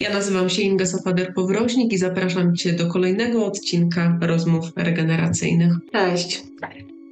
[0.00, 5.72] Ja nazywam się Inga Safader-Powroźnik i zapraszam Cię do kolejnego odcinka rozmów regeneracyjnych.
[5.92, 6.44] Cześć.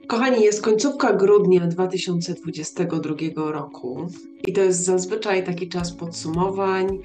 [0.07, 3.14] Kochani, jest końcówka grudnia 2022
[3.53, 4.06] roku
[4.46, 6.98] i to jest zazwyczaj taki czas podsumowań.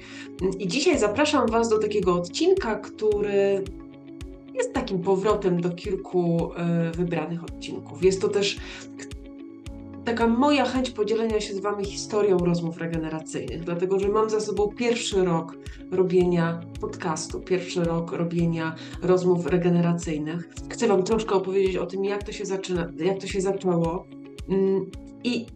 [0.58, 3.64] I dzisiaj zapraszam Was do takiego odcinka, który
[4.54, 8.04] jest takim powrotem do kilku e, wybranych odcinków.
[8.04, 8.56] Jest to też
[10.04, 14.68] taka moja chęć podzielenia się z Wami historią rozmów regeneracyjnych, dlatego że mam za sobą
[14.68, 15.56] pierwszy rok
[15.90, 20.48] robienia podcastu, pierwszy rok robienia rozmów regeneracyjnych.
[20.70, 24.06] Chcę Wam troszkę opowiedzieć o tym, jak to się zaczyna, jak to się zaczęło.
[24.48, 24.90] Mm,
[25.24, 25.46] I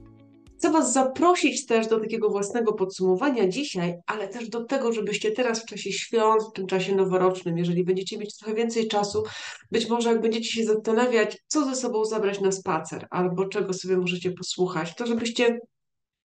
[0.58, 5.62] Chcę Was zaprosić też do takiego własnego podsumowania dzisiaj, ale też do tego, żebyście teraz
[5.62, 9.24] w czasie świąt, w tym czasie noworocznym, jeżeli będziecie mieć trochę więcej czasu,
[9.70, 13.96] być może jak będziecie się zastanawiać, co ze sobą zabrać na spacer, albo czego sobie
[13.96, 15.58] możecie posłuchać, to żebyście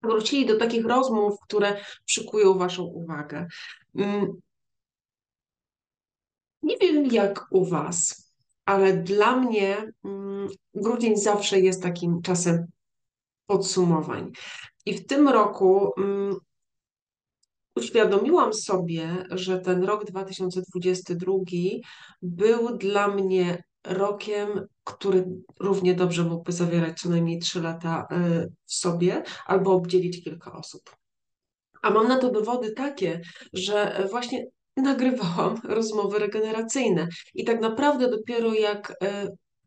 [0.02, 3.46] wrócili do takich rozmów, które przykują Waszą uwagę.
[3.94, 4.26] Mm.
[6.62, 8.30] Nie wiem jak u Was,
[8.64, 12.66] ale dla mnie mm, grudzień zawsze jest takim czasem
[13.46, 14.32] podsumowań.
[14.86, 16.36] I w tym roku um,
[17.76, 21.32] uświadomiłam sobie, że ten rok 2022
[22.22, 25.26] był dla mnie rokiem, który
[25.60, 30.96] równie dobrze mógłby zawierać co najmniej 3 lata y, w sobie albo obdzielić kilka osób.
[31.82, 33.20] A mam na to dowody takie,
[33.52, 38.94] że właśnie nagrywałam rozmowy regeneracyjne i tak naprawdę dopiero jak y,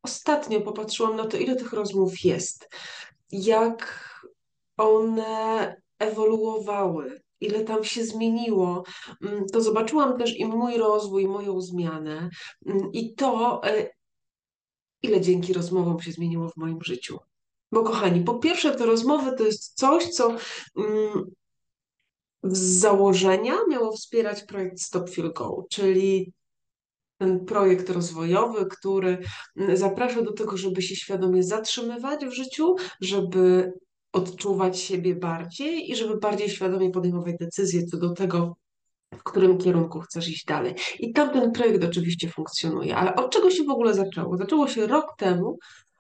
[0.03, 2.69] ostatnio popatrzyłam na to, ile tych rozmów jest,
[3.31, 4.07] jak
[4.77, 8.83] one ewoluowały, ile tam się zmieniło,
[9.21, 12.29] mm, to zobaczyłam też i mój rozwój, moją zmianę
[12.65, 13.89] mm, i to, e,
[15.03, 17.19] ile dzięki rozmowom się zmieniło w moim życiu.
[17.71, 20.35] Bo kochani, po pierwsze, te rozmowy to jest coś, co
[20.77, 21.23] mm,
[22.43, 26.33] z założenia miało wspierać projekt Stop Feel Go, czyli
[27.17, 29.17] ten projekt rozwojowy, który
[29.73, 33.73] zaprasza do tego, żeby się świadomie zatrzymywać w życiu, żeby
[34.11, 38.55] odczuwać siebie bardziej i żeby bardziej świadomie podejmować decyzje co do tego,
[39.13, 40.75] w którym kierunku chcesz iść dalej.
[40.99, 42.95] I tam ten projekt oczywiście funkcjonuje.
[42.95, 44.37] Ale od czego się w ogóle zaczęło?
[44.37, 45.57] Zaczęło się rok temu,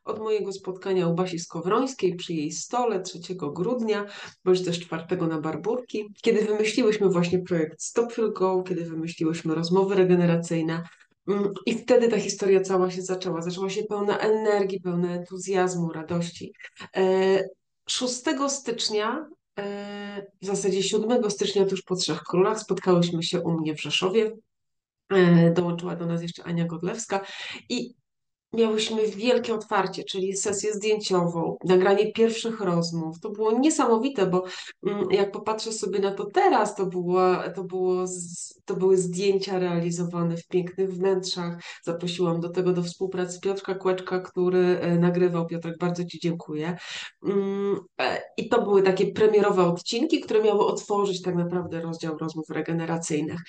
[0.07, 4.05] od mojego spotkania u Basi Skowrońskiej przy jej stole 3 grudnia,
[4.45, 10.83] bądź też 4 na Barburki, kiedy wymyśliłyśmy właśnie projekt Stop Go, kiedy wymyśliłyśmy rozmowy regeneracyjne.
[11.27, 13.41] Mm, I wtedy ta historia cała się zaczęła.
[13.41, 16.53] Zaczęła się pełna energii, pełna entuzjazmu, radości.
[16.97, 17.43] E,
[17.89, 19.29] 6 stycznia,
[19.59, 24.31] e, w zasadzie 7 stycznia, tuż po Trzech Królach, spotkałyśmy się u mnie w Rzeszowie.
[25.09, 27.25] E, dołączyła do nas jeszcze Ania Godlewska
[27.69, 27.93] i
[28.53, 33.19] miałyśmy wielkie otwarcie, czyli sesję zdjęciową, nagranie pierwszych rozmów.
[33.19, 34.43] To było niesamowite, bo
[34.87, 37.21] mm, jak popatrzę sobie na to teraz, to, było,
[37.55, 38.05] to, było,
[38.65, 41.61] to były zdjęcia realizowane w pięknych wnętrzach.
[41.83, 45.47] Zaprosiłam do tego do współpracy Piotrka Kłeczka, który e, nagrywał.
[45.47, 46.77] Piotrek, bardzo Ci dziękuję.
[47.25, 52.49] Mm, e, I to były takie premierowe odcinki, które miały otworzyć tak naprawdę rozdział rozmów
[52.49, 53.39] regeneracyjnych.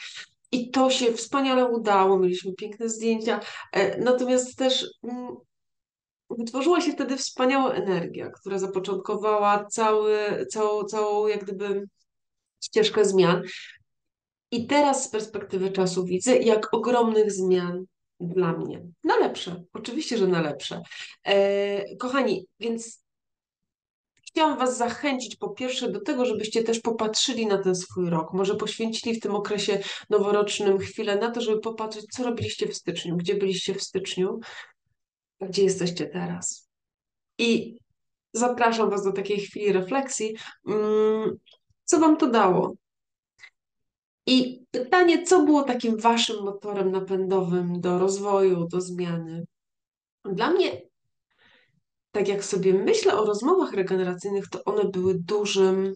[0.52, 3.40] I to się wspaniale udało, mieliśmy piękne zdjęcia,
[3.72, 5.36] e, natomiast też mm,
[6.30, 11.84] wytworzyła się wtedy wspaniała energia, która zapoczątkowała cały, całą, całą jak gdyby
[12.64, 13.42] ścieżkę zmian.
[14.50, 17.84] I teraz z perspektywy czasu widzę, jak ogromnych zmian
[18.20, 18.86] dla mnie.
[19.04, 20.82] Na lepsze, oczywiście, że na lepsze.
[21.24, 23.02] E, kochani, więc
[24.38, 28.32] Chciałam Was zachęcić po pierwsze do tego, żebyście też popatrzyli na ten swój rok.
[28.32, 33.16] Może poświęcili w tym okresie noworocznym chwilę na to, żeby popatrzeć, co robiliście w styczniu,
[33.16, 34.40] gdzie byliście w styczniu,
[35.40, 36.68] a gdzie jesteście teraz.
[37.38, 37.78] I
[38.32, 40.36] zapraszam Was do takiej chwili refleksji.
[40.68, 41.38] Mm,
[41.84, 42.74] co Wam to dało?
[44.26, 49.44] I pytanie, co było takim Waszym motorem napędowym do rozwoju, do zmiany?
[50.24, 50.87] Dla mnie
[52.18, 55.94] tak jak sobie myślę o rozmowach regeneracyjnych, to one były dużym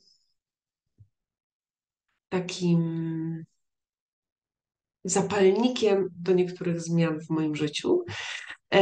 [2.29, 3.45] takim
[5.05, 8.05] zapalnikiem do niektórych zmian w moim życiu.
[8.75, 8.81] E,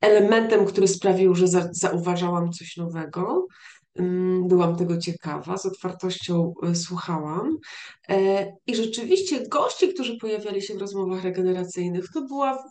[0.00, 3.46] elementem, który sprawił, że za, zauważałam coś nowego,
[3.94, 7.56] mm, byłam tego ciekawa, z otwartością e, słuchałam.
[8.08, 12.64] E, I rzeczywiście goście, którzy pojawiali się w rozmowach regeneracyjnych, to była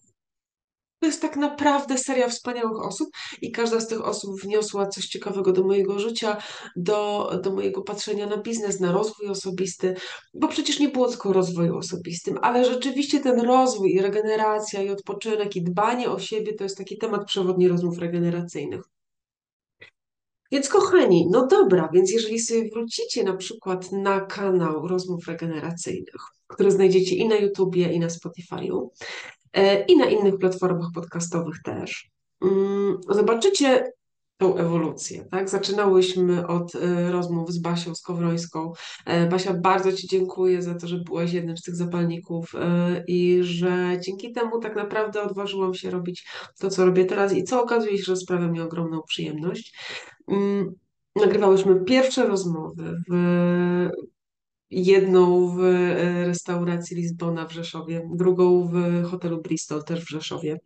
[0.99, 3.09] to jest tak naprawdę seria wspaniałych osób
[3.41, 6.37] i każda z tych osób wniosła coś ciekawego do mojego życia,
[6.75, 9.95] do, do mojego patrzenia na biznes, na rozwój osobisty,
[10.33, 15.55] bo przecież nie było tylko rozwoju osobistym, ale rzeczywiście ten rozwój i regeneracja i odpoczynek
[15.55, 18.81] i dbanie o siebie to jest taki temat przewodni rozmów regeneracyjnych.
[20.51, 26.71] Więc kochani, no dobra, więc jeżeli sobie wrócicie na przykład na kanał Rozmów Regeneracyjnych, który
[26.71, 28.87] znajdziecie i na YouTubie, i na Spotify'u,
[29.87, 32.09] i na innych platformach podcastowych też,
[32.41, 33.83] mm, zobaczycie
[34.37, 35.49] tą ewolucję, tak?
[35.49, 38.73] Zaczynałyśmy od e, rozmów z Basią Skowrońską.
[39.05, 42.53] E, Basia, bardzo Ci dziękuję za to, że byłaś jednym z tych zapalników
[43.07, 46.27] i że dzięki temu tak naprawdę odważyłam się robić
[46.59, 49.77] to, co robię teraz i co okazuje się, że sprawia mi ogromną przyjemność.
[50.27, 50.75] Mm,
[51.15, 53.89] nagrywałyśmy pierwsze rozmowy w
[54.69, 60.59] jedną w e, restauracji Lizbona w Rzeszowie, drugą w hotelu Bristol też w Rzeszowie.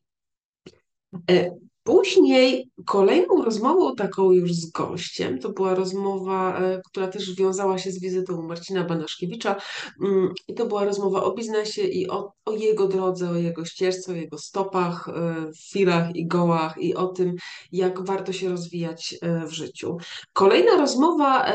[1.31, 1.51] E,
[1.83, 7.91] później kolejną rozmową taką już z gościem, to była rozmowa, e, która też wiązała się
[7.91, 9.55] z wizytą Marcina Banaszkiewicza
[10.03, 14.11] mm, i to była rozmowa o biznesie i o, o jego drodze, o jego ścieżce,
[14.11, 15.09] o jego stopach,
[15.69, 17.35] filach i gołach i o tym,
[17.71, 19.17] jak warto się rozwijać
[19.47, 19.97] w życiu.
[20.33, 21.53] Kolejna rozmowa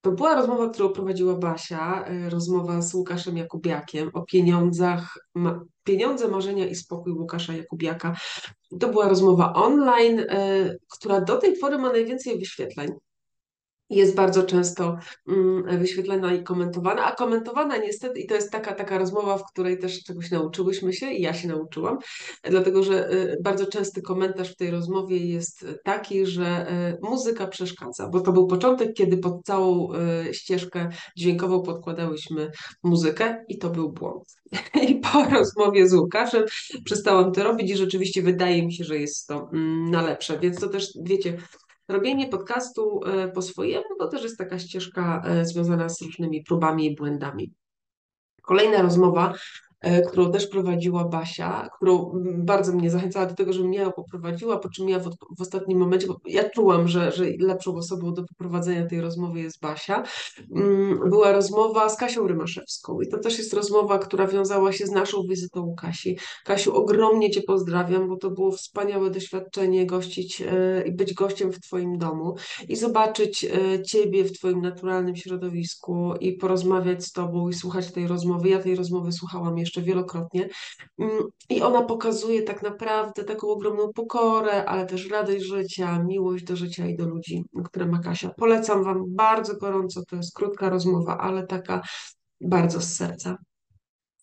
[0.00, 6.28] to była rozmowa, którą prowadziła Basia, y, rozmowa z Łukaszem Jakubiakiem o pieniądzach, ma, pieniądze,
[6.28, 8.16] marzenia i spokój Łukasza Jakubiaka.
[8.80, 12.90] To była rozmowa online, y, która do tej pory ma najwięcej wyświetleń
[13.90, 14.96] jest bardzo często
[15.28, 19.78] mm, wyświetlana i komentowana, a komentowana niestety, i to jest taka, taka rozmowa, w której
[19.78, 21.98] też czegoś nauczyłyśmy się i ja się nauczyłam,
[22.44, 28.08] dlatego że y, bardzo częsty komentarz w tej rozmowie jest taki, że y, muzyka przeszkadza,
[28.08, 29.92] bo to był początek, kiedy pod całą
[30.28, 32.50] y, ścieżkę dźwiękową podkładałyśmy
[32.82, 34.24] muzykę i to był błąd.
[34.88, 36.44] I po rozmowie z Łukaszem
[36.84, 40.60] przestałam to robić i rzeczywiście wydaje mi się, że jest to mm, na lepsze, więc
[40.60, 41.36] to też, wiecie,
[41.90, 46.86] robienie podcastu e, po swojemu to też jest taka ścieżka e, związana z różnymi próbami
[46.86, 47.52] i błędami.
[48.42, 49.34] Kolejna rozmowa
[50.08, 54.68] którą też prowadziła Basia, którą bardzo mnie zachęcała do tego, żebym ja ją poprowadziła, po
[54.68, 58.86] czym ja w, w ostatnim momencie, bo ja czułam, że, że lepszą osobą do poprowadzenia
[58.86, 60.02] tej rozmowy jest Basia,
[60.56, 64.90] mm, była rozmowa z Kasią Rymaszewską i to też jest rozmowa, która wiązała się z
[64.90, 66.18] naszą wizytą u Kasi.
[66.44, 71.60] Kasiu, ogromnie Cię pozdrawiam, bo to było wspaniałe doświadczenie gościć e, i być gościem w
[71.60, 72.34] Twoim domu
[72.68, 78.06] i zobaczyć e, Ciebie w Twoim naturalnym środowisku i porozmawiać z Tobą i słuchać tej
[78.06, 78.48] rozmowy.
[78.48, 80.48] Ja tej rozmowy słuchałam jeszcze jeszcze wielokrotnie.
[80.98, 86.56] Mm, I ona pokazuje tak naprawdę taką ogromną pokorę, ale też radość życia, miłość do
[86.56, 88.30] życia i do ludzi, które ma Kasia.
[88.36, 91.80] Polecam Wam bardzo gorąco, to jest krótka rozmowa, ale taka
[92.40, 93.36] bardzo z serca.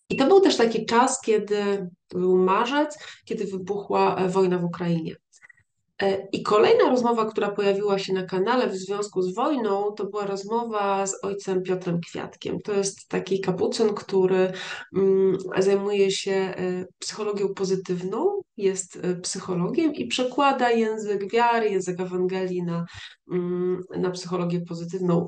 [0.10, 5.16] I to był też taki czas, kiedy był marzec, kiedy wybuchła e, wojna w Ukrainie.
[6.02, 10.26] E, I kolejna rozmowa, która pojawiła się na kanale w związku z wojną, to była
[10.26, 12.60] rozmowa z ojcem Piotrem Kwiatkiem.
[12.62, 14.52] To jest taki kapucyn, który
[14.96, 22.64] mm, zajmuje się e, psychologią pozytywną, jest e, psychologiem i przekłada język wiary, język Ewangelii
[22.64, 22.86] na,
[23.32, 25.28] mm, na psychologię pozytywną.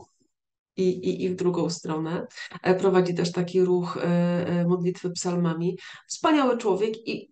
[0.77, 2.27] I, i, i w drugą stronę.
[2.79, 3.97] Prowadzi też taki ruch
[4.67, 5.77] modlitwy psalmami.
[6.07, 7.31] Wspaniały człowiek i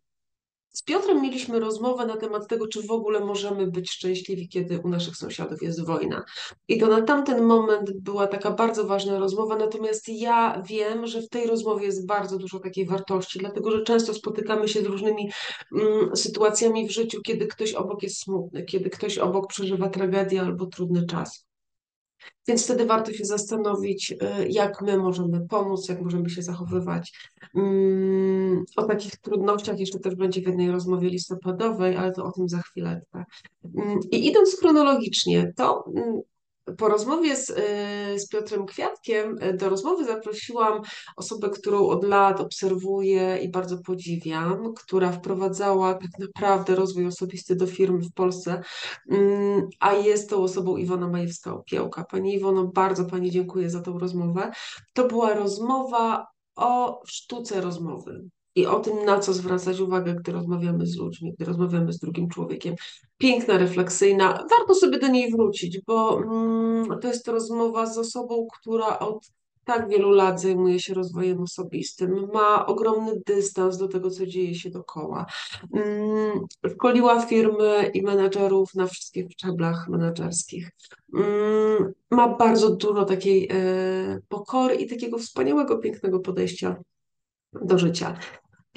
[0.77, 4.89] z Piotrem mieliśmy rozmowę na temat tego, czy w ogóle możemy być szczęśliwi, kiedy u
[4.89, 6.23] naszych sąsiadów jest wojna.
[6.67, 11.29] I to na tamten moment była taka bardzo ważna rozmowa, natomiast ja wiem, że w
[11.29, 15.31] tej rozmowie jest bardzo dużo takiej wartości, dlatego że często spotykamy się z różnymi
[15.71, 20.65] mm, sytuacjami w życiu, kiedy ktoś obok jest smutny, kiedy ktoś obok przeżywa tragedię albo
[20.65, 21.46] trudny czas.
[22.47, 27.11] Więc wtedy warto się zastanowić, y, jak my możemy pomóc, jak możemy się zachowywać.
[27.55, 32.49] Mm, o takich trudnościach jeszcze też będzie w jednej rozmowie listopadowej, ale to o tym
[32.49, 33.23] za chwileczkę.
[33.77, 36.21] Mm, I idąc chronologicznie, to mm,
[36.77, 40.81] po rozmowie z, y, z Piotrem Kwiatkiem y, do rozmowy zaprosiłam
[41.15, 47.67] osobę, którą od lat obserwuję i bardzo podziwiam, która wprowadzała tak naprawdę rozwój osobisty do
[47.67, 48.61] firmy w Polsce,
[49.11, 52.03] mm, a jest tą osobą Iwona Majewska-Opiełka.
[52.11, 54.51] Pani Iwono, bardzo Pani dziękuję za tą rozmowę.
[54.93, 60.85] To była rozmowa o sztuce rozmowy i o tym, na co zwracać uwagę, gdy rozmawiamy
[60.85, 62.75] z ludźmi, gdy rozmawiamy z drugim człowiekiem.
[63.17, 64.45] Piękna, refleksyjna.
[64.57, 69.31] Warto sobie do niej wrócić, bo mm, to jest rozmowa z osobą, która od
[69.67, 74.69] tak wielu lat zajmuje się rozwojem osobistym, ma ogromny dystans do tego, co dzieje się
[74.69, 75.25] dookoła.
[75.73, 80.71] Mm, szkoliła firmy i menedżerów na wszystkich szczeblach menedżerskich.
[81.15, 86.75] Mm, ma bardzo dużo takiej e, pokory i takiego wspaniałego, pięknego podejścia
[87.61, 88.17] do życia.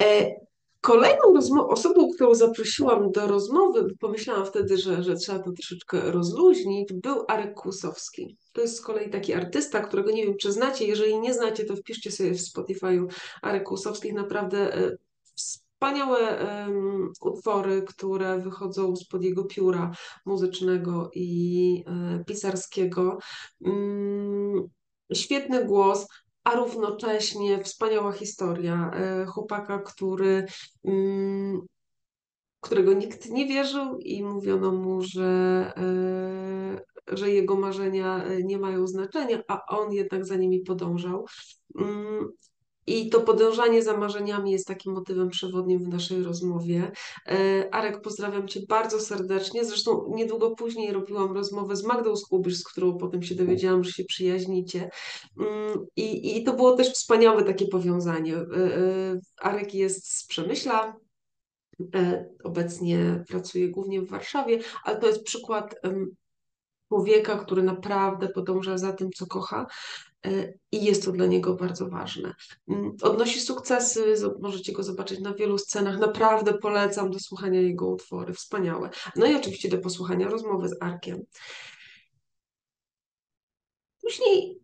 [0.01, 0.35] E,
[0.81, 1.33] kolejną
[1.67, 7.53] osobą, którą zaprosiłam do rozmowy, pomyślałam wtedy, że, że trzeba to troszeczkę rozluźnić, był Arek
[7.53, 8.37] Kłusowski.
[8.53, 10.85] To jest z kolei taki artysta, którego nie wiem, czy znacie.
[10.85, 13.07] Jeżeli nie znacie, to wpiszcie sobie w Spotify'u
[13.41, 14.13] Arek Kłusowskich.
[14.13, 14.97] Naprawdę e,
[15.35, 19.91] wspaniałe um, utwory, które wychodzą spod jego pióra
[20.25, 23.17] muzycznego i e, pisarskiego.
[23.59, 24.69] Um,
[25.13, 26.07] świetny głos,
[26.43, 30.45] a równocześnie wspaniała historia e, chłopaka, który
[30.83, 31.61] um,
[32.61, 35.23] którego nikt nie wierzył i mówiono mu, że,
[35.77, 41.25] e, że jego marzenia e, nie mają znaczenia, a on jednak za nimi podążał.
[42.87, 46.91] I to podążanie za marzeniami jest takim motywem przewodnim w naszej rozmowie.
[47.27, 49.65] E, Arek, pozdrawiam Cię bardzo serdecznie.
[49.65, 54.03] Zresztą niedługo później robiłam rozmowę z Magdą Skubisz, z którą potem się dowiedziałam, że się
[54.03, 54.89] przyjaźnicie.
[55.39, 58.37] Mm, I, I to było też wspaniałe takie powiązanie.
[59.41, 60.95] Arek jest z Przemyśla,
[61.95, 65.75] E, obecnie pracuje głównie w Warszawie, ale to jest przykład
[66.87, 70.10] człowieka, który naprawdę podąża za tym, co kocha e,
[70.71, 72.33] i jest to dla niego bardzo ważne.
[72.67, 75.99] Mm, odnosi sukcesy, możecie go zobaczyć na wielu scenach.
[75.99, 78.89] Naprawdę polecam do słuchania jego utwory, wspaniałe.
[79.15, 81.23] No i oczywiście do posłuchania rozmowy z Arkiem.
[84.01, 84.60] Później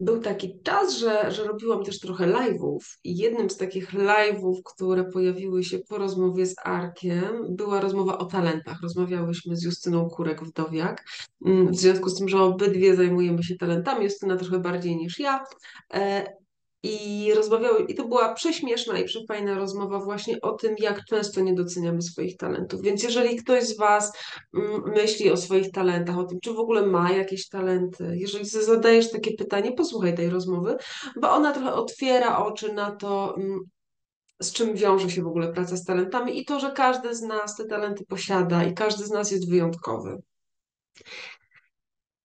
[0.00, 5.04] był taki czas, że, że robiłam też trochę live'ów i jednym z takich live'ów, które
[5.04, 8.82] pojawiły się po rozmowie z Arkiem, była rozmowa o talentach.
[8.82, 10.96] Rozmawiałyśmy z Justyną Kurek-Wdowiak,
[11.46, 15.44] mm, w związku z tym, że obydwie zajmujemy się talentami, Justyna trochę bardziej niż ja,
[15.94, 16.41] e,
[16.82, 21.54] i rozmawiały, i to była prześmieszna i przefajna rozmowa właśnie o tym, jak często nie
[21.54, 22.82] doceniamy swoich talentów.
[22.82, 24.12] Więc jeżeli ktoś z Was
[24.54, 29.10] mm, myśli o swoich talentach, o tym, czy w ogóle ma jakieś talenty, jeżeli zadajesz
[29.10, 30.76] takie pytanie, posłuchaj tej rozmowy,
[31.20, 33.58] bo ona trochę otwiera oczy na to, mm,
[34.42, 37.56] z czym wiąże się w ogóle praca z talentami i to, że każdy z nas
[37.56, 40.18] te talenty posiada i każdy z nas jest wyjątkowy.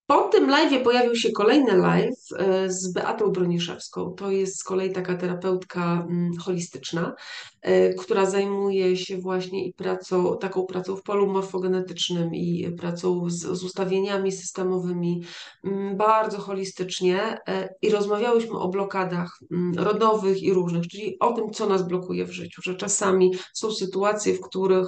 [0.08, 4.14] Po tym live pojawił się kolejny live e, z Beatą Broniszewską.
[4.14, 7.16] To jest z kolei taka terapeutka mm, holistyczna,
[7.62, 13.40] e, która zajmuje się właśnie i pracą, taką pracą w polu morfogenetycznym i pracą z,
[13.40, 15.24] z ustawieniami systemowymi
[15.64, 21.52] mm, bardzo holistycznie e, i rozmawiałyśmy o blokadach mm, rodowych i różnych, czyli o tym,
[21.52, 24.88] co nas blokuje w życiu, że czasami są sytuacje, w których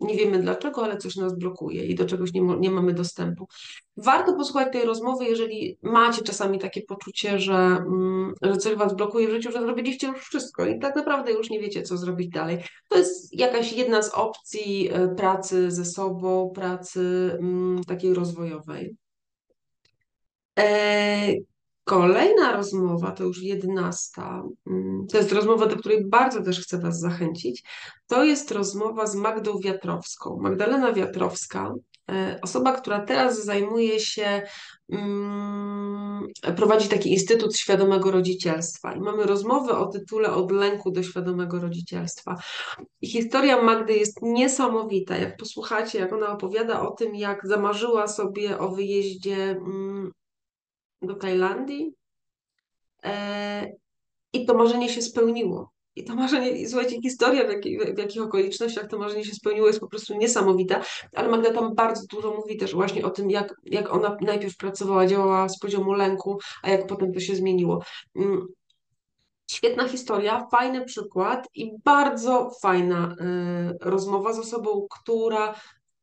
[0.00, 3.48] nie wiemy dlaczego, ale coś nas blokuje i do czegoś nie, nie mamy dostępu.
[3.96, 9.28] Warto posłuchać tej rozmowy, jeżeli macie czasami takie poczucie, że, mm, że coś was blokuje
[9.28, 12.58] w życiu, że zrobiliście już wszystko i tak naprawdę już nie wiecie, co zrobić dalej.
[12.88, 18.96] To jest jakaś jedna z opcji e, pracy ze sobą, pracy mm, takiej rozwojowej.
[20.58, 21.34] E,
[21.84, 27.00] kolejna rozmowa, to już jedenasta, mm, to jest rozmowa, do której bardzo też chcę Was
[27.00, 27.62] zachęcić.
[28.06, 30.38] To jest rozmowa z Magdą Wiatrowską.
[30.40, 31.74] Magdalena Wiatrowska
[32.42, 34.42] osoba, która teraz zajmuje się,
[34.88, 41.60] mm, prowadzi taki Instytut Świadomego Rodzicielstwa i mamy rozmowę o tytule Od lęku do świadomego
[41.60, 42.36] rodzicielstwa.
[43.00, 45.16] I historia Magdy jest niesamowita.
[45.16, 50.12] Jak posłuchacie, jak ona opowiada o tym, jak zamarzyła sobie o wyjeździe mm,
[51.02, 51.94] do Tajlandii
[53.04, 53.72] e,
[54.32, 55.73] i to marzenie się spełniło.
[55.96, 59.80] I to marzenie, słuchajcie, historia, w, jakich, w jakich okolicznościach to marzenie się spełniło, jest
[59.80, 60.82] po prostu niesamowita.
[61.12, 65.06] Ale Magda tam bardzo dużo mówi też właśnie o tym, jak, jak ona najpierw pracowała,
[65.06, 67.82] działała z poziomu lęku, a jak potem to się zmieniło.
[68.16, 68.46] Mm,
[69.50, 75.54] świetna historia, fajny przykład i bardzo fajna y, rozmowa z osobą, która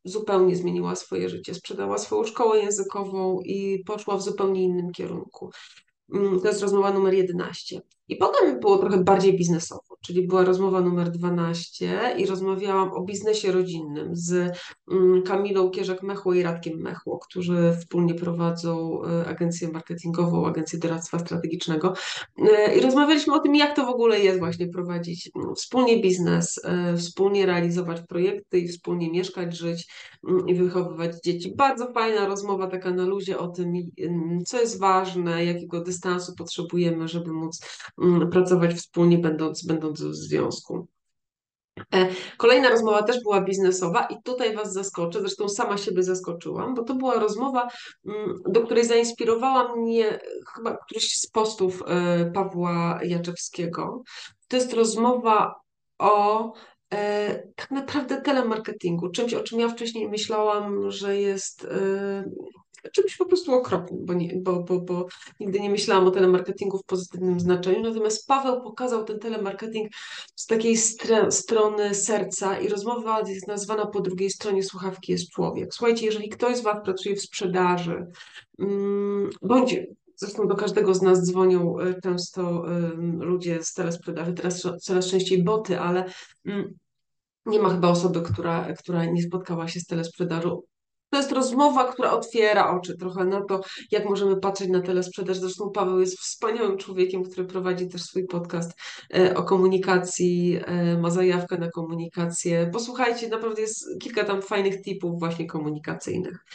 [0.03, 5.49] zupełnie zmieniła swoje życie, sprzedała swoją szkołę językową i poszła w zupełnie innym kierunku.
[6.13, 7.81] Mm, to jest rozmowa numer 11.
[8.11, 13.51] I potem było trochę bardziej biznesowo, czyli była rozmowa numer 12 i rozmawiałam o biznesie
[13.51, 14.57] rodzinnym z
[14.91, 21.93] mm, Kamilą Kierzek-Mechło i Radkiem Mechło, którzy wspólnie prowadzą e, agencję marketingową, agencję doradztwa strategicznego.
[22.37, 26.61] E, I rozmawialiśmy o tym, jak to w ogóle jest właśnie prowadzić mm, wspólnie biznes,
[26.63, 29.87] e, wspólnie realizować projekty i wspólnie mieszkać, żyć
[30.47, 31.53] i wychowywać dzieci.
[31.55, 33.73] Bardzo fajna rozmowa taka na luzie o tym,
[34.45, 37.61] co jest ważne, jakiego dystansu potrzebujemy, żeby móc
[38.00, 38.00] Mm,
[38.31, 40.87] pracować wspólnie, będąc, będąc w związku.
[41.93, 46.83] E, kolejna rozmowa też była biznesowa i tutaj Was zaskoczę, zresztą sama siebie zaskoczyłam, bo
[46.83, 47.67] to była rozmowa,
[48.05, 50.19] mm, do której zainspirowała mnie
[50.55, 54.03] chyba któryś z postów e, Pawła Jaczewskiego.
[54.47, 55.55] To jest rozmowa
[55.99, 56.53] o
[56.93, 61.67] e, tak naprawdę telemarketingu, czymś, o czym ja wcześniej myślałam, że jest
[62.93, 65.07] czymś po prostu okropnym, bo, nie, bo, bo, bo
[65.39, 67.83] nigdy nie myślałam o telemarketingu w pozytywnym znaczeniu.
[67.83, 69.91] Natomiast Paweł pokazał ten telemarketing
[70.35, 70.77] z takiej
[71.29, 75.73] strony serca i rozmowa jest nazwana po drugiej stronie słuchawki jest człowiek.
[75.73, 78.07] Słuchajcie, jeżeli ktoś z Was pracuje w sprzedaży,
[78.59, 79.79] mm, bądź
[80.15, 82.65] Zresztą do każdego z nas dzwonią y, często
[83.19, 86.05] ludzie z telesprzedaży, teraz coraz częściej boty, ale
[86.45, 86.73] mm,
[87.45, 90.61] nie ma chyba osoby, która, która nie spotkała się z telesprzedażą.
[91.11, 95.37] To jest rozmowa, która otwiera oczy trochę na to, jak możemy patrzeć na telesprzedaż.
[95.37, 98.71] Zresztą Paweł jest wspaniałym człowiekiem, który prowadzi też swój podcast
[99.13, 102.69] e, o komunikacji, e, ma zajawkę na komunikację.
[102.73, 106.45] Posłuchajcie, naprawdę jest kilka tam fajnych tipów właśnie komunikacyjnych.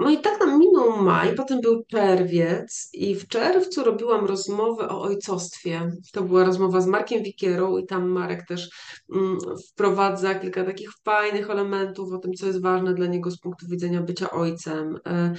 [0.00, 5.02] No i tak nam minął maj, potem był czerwiec i w czerwcu robiłam rozmowę o
[5.02, 5.90] ojcostwie.
[6.12, 8.70] To była rozmowa z Markiem Wikierą i tam Marek też
[9.14, 9.38] mm,
[9.72, 14.00] wprowadza kilka takich fajnych elementów o tym, co jest ważne dla niego z punktu widzenia
[14.00, 14.98] bycia ojcem.
[15.06, 15.34] E,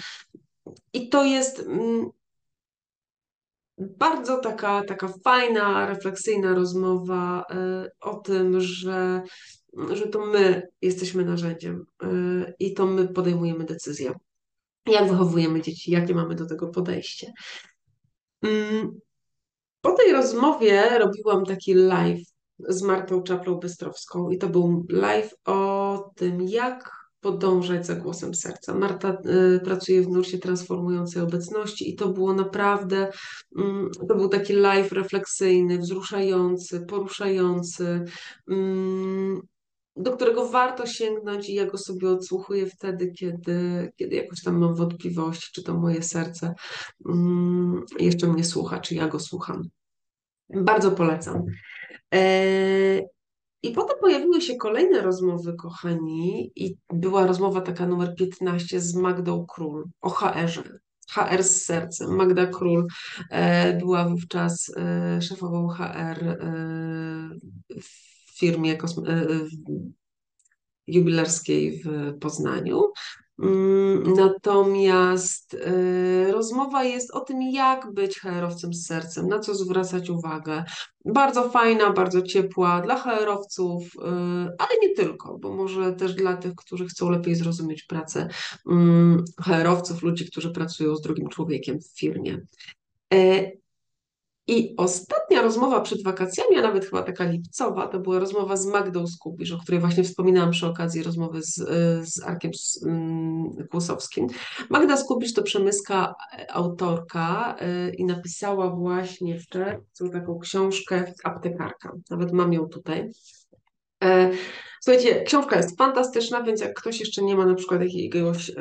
[0.93, 2.09] I to jest mm,
[3.77, 9.21] bardzo taka, taka fajna, refleksyjna rozmowa e, o tym, że,
[9.93, 12.07] że to my jesteśmy narzędziem e,
[12.59, 14.13] i to my podejmujemy decyzje
[14.85, 17.33] jak wychowujemy dzieci, jakie mamy do tego podejście.
[18.41, 18.99] Mm,
[19.81, 22.21] po tej rozmowie robiłam taki live
[22.59, 28.73] z Martą Czaplą Bystrowską i to był live o tym, jak podążać za głosem serca.
[28.73, 29.17] Marta
[29.55, 33.09] y, pracuje w nurcie transformującej obecności i to było naprawdę,
[33.59, 33.61] y,
[34.07, 38.03] to był taki live refleksyjny, wzruszający, poruszający.
[38.51, 39.50] Y,
[40.01, 44.75] do którego warto sięgnąć i ja go sobie odsłuchuję wtedy, kiedy, kiedy jakoś tam mam
[44.75, 46.53] wątpliwości, czy to moje serce
[47.05, 49.63] um, jeszcze mnie słucha, czy ja go słucham.
[50.49, 51.43] Bardzo polecam.
[52.13, 52.99] E,
[53.63, 59.45] I potem pojawiły się kolejne rozmowy, kochani, i była rozmowa taka numer 15 z Magdą
[59.45, 60.63] Król o HR-ze.
[61.11, 62.15] HR z sercem.
[62.15, 62.87] Magda Król
[63.29, 66.37] e, była wówczas e, szefową HR
[67.81, 68.10] w
[68.41, 69.27] firmie kosme- e,
[70.87, 72.81] jubilerskiej w Poznaniu.
[73.43, 80.09] Mm, natomiast y, rozmowa jest o tym, jak być HR-owcem z sercem, na co zwracać
[80.09, 80.63] uwagę.
[81.05, 83.89] Bardzo fajna, bardzo ciepła dla HR-owców,
[84.57, 88.27] ale nie tylko, bo może też dla tych, którzy chcą lepiej zrozumieć pracę
[88.67, 88.73] y,
[89.43, 92.41] HR-owców, ludzi, którzy pracują z drugim człowiekiem w firmie.
[94.51, 99.07] I ostatnia rozmowa przed wakacjami, a nawet chyba taka lipcowa, to była rozmowa z Magdą
[99.07, 101.55] Skubisz, o której właśnie wspominałam przy okazji rozmowy z,
[102.13, 102.51] z Arkiem
[102.85, 104.27] mm, Kłosowskim.
[104.69, 106.15] Magda Skubisz to przemyska
[106.49, 111.91] autorka e, i napisała właśnie w czerwcu taką książkę Aptekarka.
[112.09, 113.09] Nawet mam ją tutaj.
[114.83, 118.53] Słuchajcie, książka jest fantastyczna, więc jak ktoś jeszcze nie ma na przykład jakiegoś e,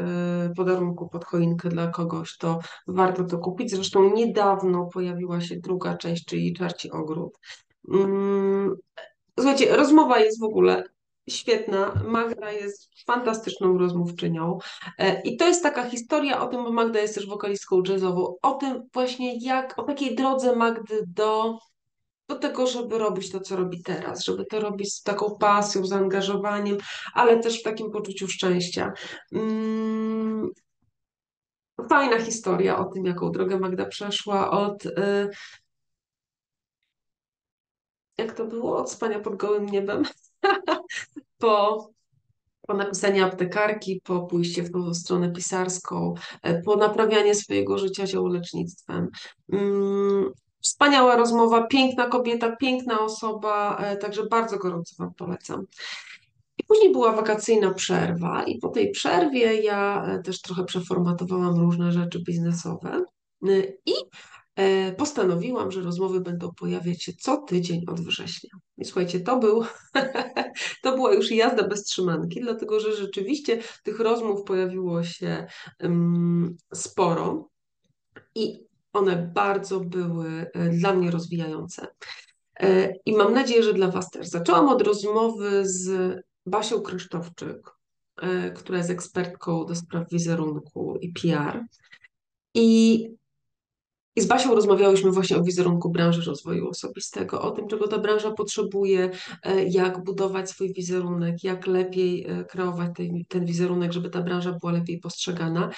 [0.56, 3.70] podarunku pod choinkę dla kogoś, to warto to kupić.
[3.70, 7.38] Zresztą niedawno pojawiła się druga część, czyli Czarci Ogród.
[7.92, 8.76] Mm,
[9.38, 10.84] słuchajcie, rozmowa jest w ogóle
[11.28, 12.02] świetna.
[12.06, 14.58] Magda jest fantastyczną rozmówczynią.
[14.98, 18.54] E, I to jest taka historia o tym, bo Magda jest też wokalistką jazzową, o
[18.54, 21.58] tym właśnie jak, o takiej drodze Magdy do
[22.30, 26.76] do tego, żeby robić to, co robi teraz, żeby to robić z taką pasją, zaangażowaniem,
[27.14, 28.92] ale też w takim poczuciu szczęścia.
[29.32, 30.50] Mm,
[31.88, 34.86] fajna historia o tym, jaką drogę Magda przeszła od.
[34.86, 35.28] Y,
[38.18, 38.78] jak to było?
[38.78, 40.02] Od spania pod gołym niebem
[41.38, 41.90] po
[42.66, 49.08] po napisaniu aptekarki, po pójście w tą stronę pisarską, e, po naprawianie swojego życia ziołolecznictwem.
[49.52, 55.66] Mm, Wspaniała rozmowa, piękna kobieta, piękna osoba, e, także bardzo gorąco Wam polecam.
[56.58, 61.92] I później była wakacyjna przerwa, i po tej przerwie ja e, też trochę przeformatowałam różne
[61.92, 63.04] rzeczy biznesowe
[63.48, 63.92] e, i
[64.98, 68.50] postanowiłam, że rozmowy będą pojawiać się co tydzień od września.
[68.78, 69.64] I słuchajcie, to, był,
[70.82, 75.46] to była już jazda bez trzymanki, dlatego że rzeczywiście tych rozmów pojawiło się
[75.82, 77.48] um, sporo.
[78.34, 81.86] I one bardzo były e, dla mnie rozwijające.
[82.60, 84.28] E, I mam nadzieję, że dla Was też.
[84.28, 86.14] Zaczęłam od rozmowy z
[86.46, 87.70] Basią Krysztowczyk,
[88.22, 91.64] e, która jest ekspertką do spraw wizerunku i PR.
[92.54, 93.08] I,
[94.16, 98.30] I z Basią rozmawiałyśmy właśnie o wizerunku branży rozwoju osobistego, o tym, czego ta branża
[98.30, 99.10] potrzebuje,
[99.66, 104.98] jak budować swój wizerunek, jak lepiej kreować ten, ten wizerunek, żeby ta branża była lepiej
[104.98, 105.70] postrzegana.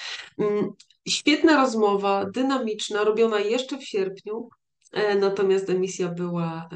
[1.07, 4.49] Świetna rozmowa, dynamiczna, robiona jeszcze w sierpniu,
[4.93, 6.69] e, natomiast emisja była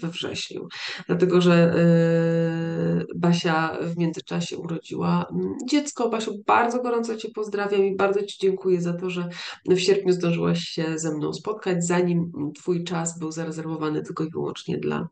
[0.00, 0.68] we wrześniu,
[1.06, 5.26] dlatego że e, Basia w międzyczasie urodziła
[5.68, 6.08] dziecko.
[6.08, 9.28] Basiu, bardzo gorąco Cię pozdrawiam i bardzo Ci dziękuję za to, że
[9.66, 14.78] w sierpniu zdążyłaś się ze mną spotkać, zanim Twój czas był zarezerwowany tylko i wyłącznie
[14.78, 15.08] dla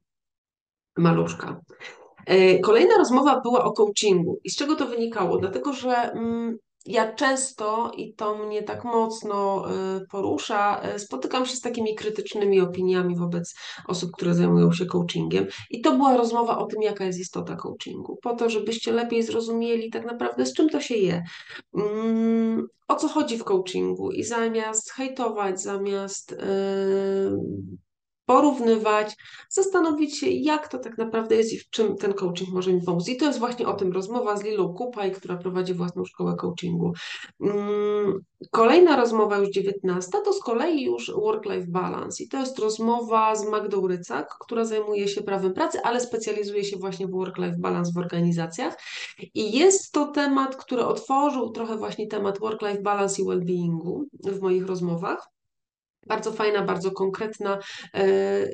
[0.97, 1.61] maluszka.
[2.27, 4.41] E, kolejna rozmowa była o coachingu.
[4.45, 5.39] I z czego to wynikało?
[5.39, 6.13] Dlatego, że
[6.87, 9.65] ja często, i to mnie tak mocno
[9.97, 13.55] y, porusza, y, spotykam się z takimi krytycznymi opiniami wobec
[13.87, 15.47] osób, które zajmują się coachingiem.
[15.71, 19.91] I to była rozmowa o tym, jaka jest istota coachingu, po to, żebyście lepiej zrozumieli
[19.91, 21.23] tak naprawdę, z czym to się je,
[21.75, 24.11] mm, o co chodzi w coachingu.
[24.11, 27.39] I zamiast hejtować, zamiast yy,
[28.29, 29.17] porównywać,
[29.49, 33.09] zastanowić się, jak to tak naprawdę jest i w czym ten coaching może mi pomóc.
[33.09, 36.93] I to jest właśnie o tym rozmowa z Lilą Kupaj, która prowadzi własną szkołę coachingu.
[37.41, 42.23] Mm, kolejna rozmowa, już dziewiętnasta, to z kolei już work-life balance.
[42.25, 46.77] I to jest rozmowa z Magdą Rycak, która zajmuje się prawem pracy, ale specjalizuje się
[46.77, 48.79] właśnie w work-life balance w organizacjach.
[49.35, 54.67] I jest to temat, który otworzył trochę właśnie temat work-life balance i well-beingu w moich
[54.67, 55.38] rozmowach.
[56.09, 57.59] Bardzo fajna, bardzo konkretna.
[57.95, 58.49] E,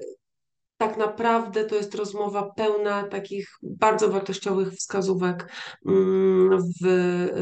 [0.76, 5.52] tak naprawdę to jest rozmowa pełna takich bardzo wartościowych wskazówek
[5.86, 6.86] mm, w,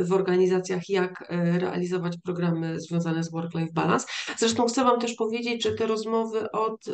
[0.08, 4.06] w organizacjach, jak e, realizować programy związane z work-life balance.
[4.38, 6.84] Zresztą chcę Wam też powiedzieć, że te rozmowy od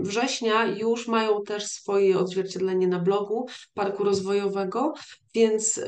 [0.00, 4.92] września już mają też swoje odzwierciedlenie na blogu Parku Rozwojowego,
[5.34, 5.80] więc,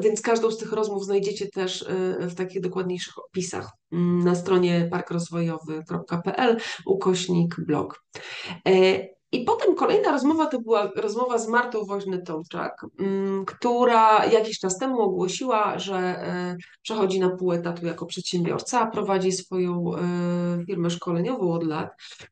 [0.00, 4.88] więc każdą z tych rozmów znajdziecie też e, w takich dokładniejszych opisach mm, na stronie
[4.90, 8.04] parkrozwojowy.pl ukośnik blog.
[9.32, 15.00] I potem kolejna rozmowa to była rozmowa z Martą Woźny-Tomczak, mm, która jakiś czas temu
[15.00, 21.66] ogłosiła, że e, przechodzi na pół etatu jako przedsiębiorca, prowadzi swoją e, firmę szkoleniową od
[21.66, 21.90] lat.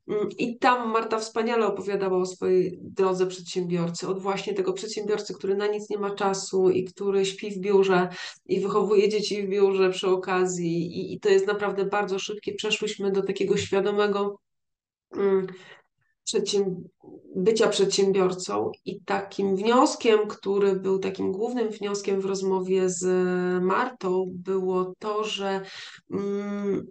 [0.08, 5.56] Mm, I tam Marta wspaniale opowiadała o swojej drodze przedsiębiorcy, od właśnie tego przedsiębiorcy, który
[5.56, 8.08] na nic nie ma czasu i który śpi w biurze
[8.46, 11.00] i wychowuje dzieci w biurze przy okazji.
[11.00, 12.54] I, i to jest naprawdę bardzo szybkie.
[12.54, 14.38] Przeszłyśmy do takiego świadomego
[16.35, 16.79] mm, przedsięb
[17.37, 23.05] bycia przedsiębiorcą i takim wnioskiem, który był takim głównym wnioskiem w rozmowie z
[23.62, 25.61] Martą, było to, że
[26.11, 26.87] mm,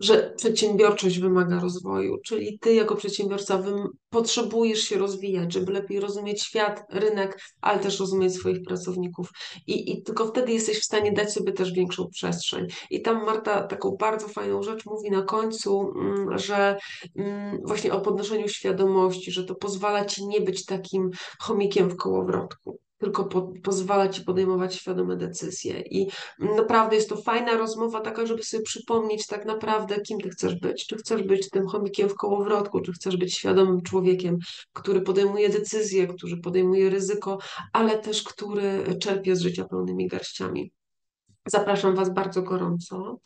[0.00, 3.62] że przedsiębiorczość wymaga rozwoju, czyli ty jako przedsiębiorca
[4.10, 9.28] potrzebujesz się rozwijać, żeby lepiej rozumieć świat, rynek, ale też rozumieć swoich pracowników.
[9.66, 12.66] I, I tylko wtedy jesteś w stanie dać sobie też większą przestrzeń.
[12.90, 16.76] I tam Marta taką bardzo fajną rzecz mówi na końcu, mm, że
[17.16, 22.83] mm, właśnie o podnoszeniu świadomości, że to pozwala ci nie być takim chomikiem w kołowrotku
[23.04, 25.80] tylko po, pozwala ci podejmować świadome decyzje.
[25.80, 30.54] I naprawdę jest to fajna rozmowa, taka, żeby sobie przypomnieć tak naprawdę, kim ty chcesz
[30.54, 30.86] być.
[30.86, 34.38] Czy chcesz być tym chomikiem w kołowrotku, czy chcesz być świadomym człowiekiem,
[34.72, 37.38] który podejmuje decyzje, który podejmuje ryzyko,
[37.72, 40.72] ale też który czerpie z życia pełnymi garściami.
[41.46, 43.18] Zapraszam Was bardzo gorąco.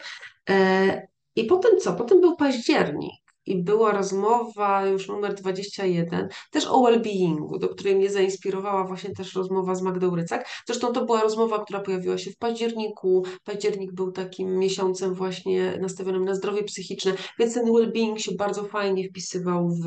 [0.51, 1.93] E, I potem co?
[1.93, 8.11] Potem był październik i była rozmowa już numer 21, też o well-beingu, do której mnie
[8.11, 10.49] zainspirowała właśnie też rozmowa z Magdą Rycak.
[10.67, 13.25] Zresztą to była rozmowa, która pojawiła się w październiku.
[13.45, 19.09] Październik był takim miesiącem właśnie nastawionym na zdrowie psychiczne, więc ten well-being się bardzo fajnie
[19.09, 19.87] wpisywał w,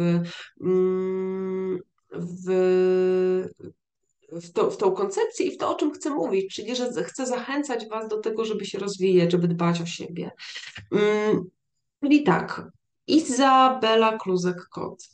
[0.61, 1.79] mm,
[2.13, 2.51] w
[4.31, 7.25] w, to, w tą koncepcję i w to, o czym chcę mówić, czyli że chcę
[7.25, 10.31] zachęcać Was do tego, żeby się rozwijać, żeby dbać o siebie.
[10.91, 11.49] Mm,
[12.03, 12.71] czyli tak,
[13.11, 15.09] Izabela Kluzek-Kot.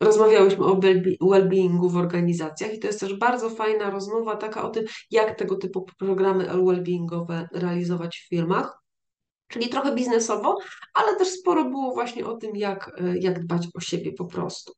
[0.00, 0.80] Rozmawiałyśmy o
[1.20, 5.56] well-beingu w organizacjach i to jest też bardzo fajna rozmowa taka o tym, jak tego
[5.56, 8.78] typu programy well-beingowe realizować w firmach.
[9.48, 10.58] Czyli trochę biznesowo,
[10.94, 14.72] ale też sporo było właśnie o tym, jak, jak dbać o siebie po prostu.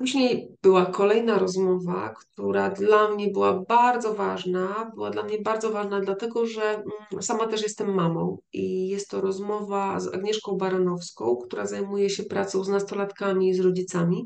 [0.00, 4.90] Mm, Później była kolejna rozmowa, która dla mnie była bardzo ważna.
[4.94, 9.20] Była dla mnie bardzo ważna, dlatego że mm, sama też jestem mamą i jest to
[9.20, 14.24] rozmowa z Agnieszką Baranowską, która zajmuje się pracą z nastolatkami i z rodzicami.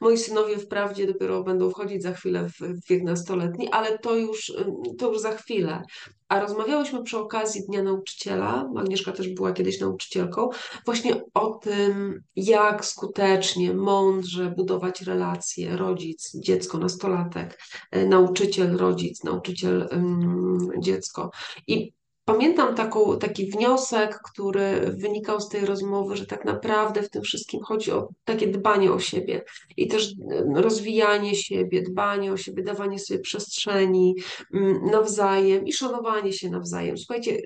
[0.00, 4.52] Moi synowie wprawdzie dopiero będą wchodzić za chwilę w wiek nastoletni, ale to już,
[4.98, 5.82] to już za chwilę.
[6.28, 10.48] A rozmawiałyśmy przy okazji Dnia Nauczyciela, Agnieszka też była kiedyś nauczycielką,
[10.84, 17.58] właśnie o tym, jak skutecznie, mądrze budować relacje rodzic, dziecko, nastolatek,
[17.90, 19.88] e, nauczyciel, rodzic, nauczyciel,
[20.78, 21.30] dziecko.
[21.66, 21.92] I
[22.24, 27.60] Pamiętam taką, taki wniosek, który wynikał z tej rozmowy, że tak naprawdę w tym wszystkim
[27.62, 29.44] chodzi o takie dbanie o siebie
[29.76, 30.12] i też
[30.54, 34.14] rozwijanie siebie, dbanie o siebie, dawanie sobie przestrzeni
[34.54, 36.98] mm, nawzajem i szanowanie się nawzajem.
[36.98, 37.38] Słuchajcie,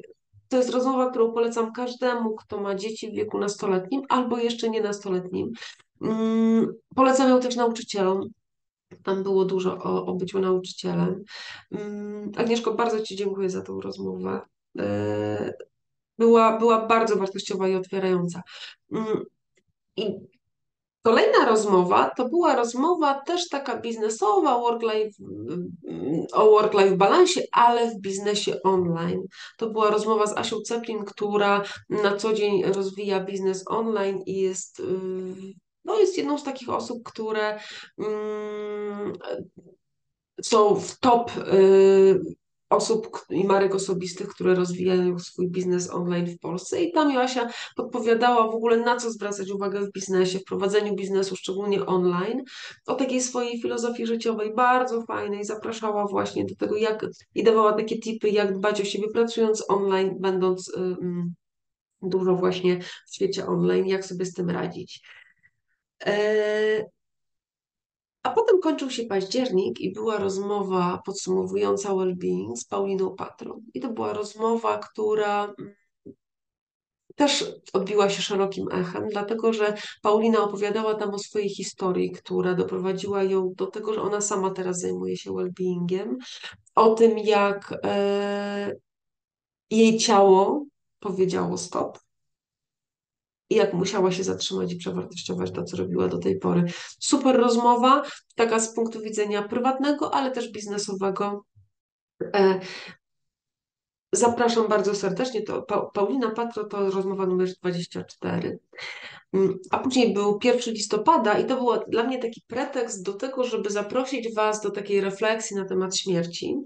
[0.48, 4.80] to jest rozmowa, którą polecam każdemu, kto ma dzieci w wieku nastoletnim albo jeszcze nie
[4.80, 5.52] nastoletnim.
[6.02, 8.20] Mm, polecam ją też nauczycielom,
[9.04, 11.22] tam było dużo o, o byciu nauczycielem.
[11.72, 14.40] Mm, Agnieszko, bardzo Ci dziękuję za tą rozmowę.
[14.78, 15.52] E,
[16.18, 18.42] była, była bardzo wartościowa i otwierająca.
[18.92, 19.24] Mm,
[19.96, 20.18] I
[21.08, 25.10] Kolejna rozmowa to była rozmowa też taka biznesowa work-life,
[26.32, 29.22] o work-life balansie, ale w biznesie online.
[29.58, 34.82] To była rozmowa z Asią Ceplin, która na co dzień rozwija biznes online i jest,
[35.84, 37.58] no jest jedną z takich osób, które
[37.98, 39.12] mm,
[40.42, 42.20] są w top y,
[42.70, 46.82] osób i marek osobistych, które rozwijają swój biznes online w Polsce.
[46.82, 51.36] I tam Joasia podpowiadała w ogóle na co zwracać uwagę w biznesie, w prowadzeniu biznesu,
[51.36, 52.42] szczególnie online,
[52.86, 55.44] o takiej swojej filozofii życiowej, bardzo fajnej.
[55.44, 60.16] Zapraszała właśnie do tego, jak i dawała takie tipy, jak dbać o siebie pracując online,
[60.20, 60.96] będąc y,
[62.02, 65.00] dużo właśnie w świecie online, jak sobie z tym radzić.
[66.06, 66.84] E,
[68.28, 73.60] a potem kończył się październik i była rozmowa podsumowująca well-being z Pauliną Patron.
[73.74, 75.74] I to była rozmowa, która mm,
[77.16, 83.22] też odbiła się szerokim echem, dlatego że Paulina opowiadała tam o swojej historii, która doprowadziła
[83.22, 86.16] ją do tego, że ona sama teraz zajmuje się well-beingiem,
[86.74, 88.72] o tym, jak e,
[89.70, 90.64] jej ciało
[91.00, 91.98] powiedziało stop,
[93.50, 96.64] i jak musiała się zatrzymać i przewartościować to, co robiła do tej pory.
[97.00, 98.02] Super rozmowa,
[98.34, 101.44] taka z punktu widzenia prywatnego, ale też biznesowego.
[102.22, 102.60] E,
[104.12, 105.42] zapraszam bardzo serdecznie.
[105.42, 108.58] To Paulina Patro to rozmowa numer 24.
[109.32, 113.44] Mm, a później był 1 listopada, i to był dla mnie taki pretekst do tego,
[113.44, 116.56] żeby zaprosić Was do takiej refleksji na temat śmierci,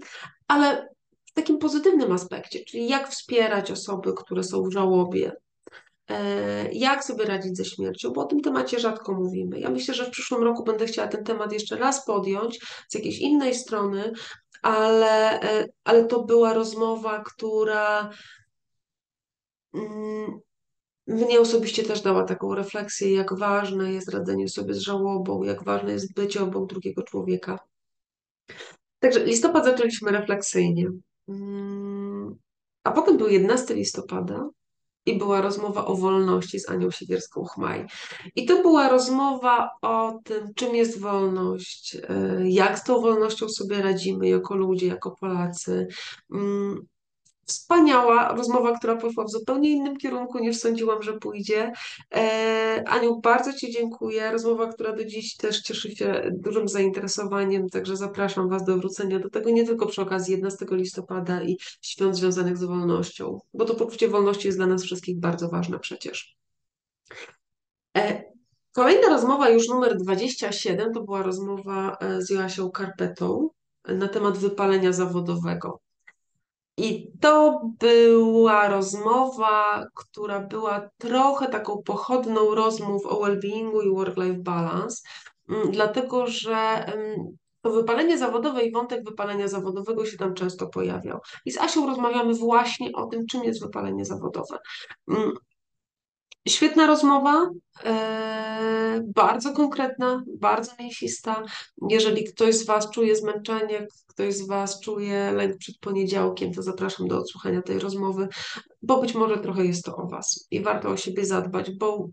[0.47, 0.89] ale
[1.25, 5.31] w takim pozytywnym aspekcie, czyli jak wspierać osoby, które są w żałobie,
[6.71, 9.59] jak sobie radzić ze śmiercią, bo o tym temacie rzadko mówimy.
[9.59, 13.19] Ja myślę, że w przyszłym roku będę chciała ten temat jeszcze raz podjąć z jakiejś
[13.19, 14.13] innej strony,
[14.61, 18.09] ale, e, ale to była rozmowa, która
[19.73, 20.39] mm,
[21.07, 25.91] mnie osobiście też dała taką refleksję, jak ważne jest radzenie sobie z żałobą, jak ważne
[25.91, 27.59] jest bycie obok drugiego człowieka.
[28.99, 30.87] Także listopad zaczęliśmy refleksyjnie.
[31.27, 32.35] Mm,
[32.83, 34.49] a potem był 11 listopada,
[35.05, 37.85] i była rozmowa o wolności z Anią Siewierską-Chmaj.
[38.35, 43.81] I to była rozmowa o tym, czym jest wolność, e, jak z tą wolnością sobie
[43.81, 45.87] radzimy jako ludzie, jako Polacy.
[47.45, 51.71] Wspaniała rozmowa, która poszła w zupełnie innym kierunku niż sądziłam, że pójdzie.
[52.15, 54.31] E, Aniu, bardzo Ci dziękuję.
[54.31, 59.29] Rozmowa, która do dziś też cieszy się dużym zainteresowaniem, także zapraszam Was do wrócenia do
[59.29, 64.07] tego nie tylko przy okazji 11 listopada i świąt związanych z wolnością, bo to poczucie
[64.07, 66.35] wolności jest dla nas wszystkich bardzo ważne przecież.
[67.97, 68.23] E,
[68.71, 73.49] kolejna rozmowa, już numer 27, to była rozmowa e, z Joasią Karpetą
[73.87, 75.82] na temat wypalenia zawodowego.
[76.77, 85.01] I to była rozmowa, która była trochę taką pochodną rozmów o well-beingu i work-life balance,
[85.49, 86.85] mm, dlatego że
[87.61, 91.19] to wypalenie zawodowe i wątek wypalenia zawodowego się tam często pojawiał.
[91.45, 94.57] I z Asią rozmawiamy właśnie o tym, czym jest wypalenie zawodowe.
[96.47, 97.49] Świetna rozmowa,
[97.83, 101.43] e, bardzo konkretna, bardzo mięsista.
[101.89, 107.07] Jeżeli ktoś z Was czuje zmęczenie, ktoś z Was czuje lęk przed poniedziałkiem, to zapraszam
[107.07, 108.27] do odsłuchania tej rozmowy,
[108.81, 112.07] bo być może trochę jest to o Was i warto o siebie zadbać, bo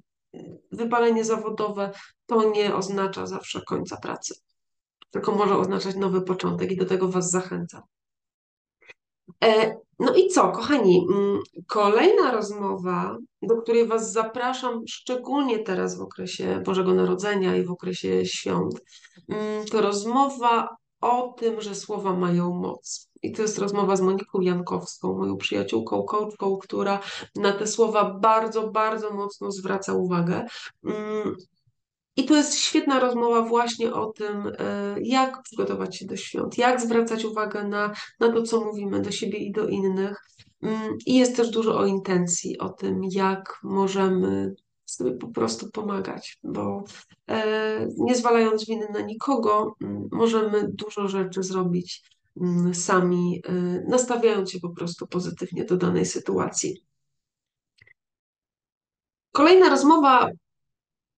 [0.72, 1.90] wypalenie zawodowe
[2.26, 4.34] to nie oznacza zawsze końca pracy,
[5.10, 7.82] tylko może oznaczać nowy początek i do tego Was zachęcam.
[9.44, 16.00] E, no i co, kochani, mm, kolejna rozmowa, do której Was zapraszam, szczególnie teraz w
[16.00, 18.74] okresie Bożego Narodzenia i w okresie świąt,
[19.28, 20.68] mm, to rozmowa
[21.00, 23.10] o tym, że słowa mają moc.
[23.22, 27.00] I to jest rozmowa z Moniką Jankowską, moją przyjaciółką, coachką, która
[27.36, 30.46] na te słowa bardzo, bardzo mocno zwraca uwagę.
[32.16, 36.80] I to jest świetna rozmowa właśnie o tym, e, jak przygotować się do świąt, jak
[36.80, 40.16] zwracać uwagę na, na to, co mówimy do siebie i do innych.
[40.62, 46.38] Mm, I jest też dużo o intencji, o tym, jak możemy sobie po prostu pomagać,
[46.42, 46.84] bo
[47.28, 52.02] e, nie zwalając winy na nikogo, mm, możemy dużo rzeczy zrobić
[52.40, 53.52] mm, sami, e,
[53.88, 56.84] nastawiając się po prostu pozytywnie do danej sytuacji.
[59.32, 60.30] Kolejna rozmowa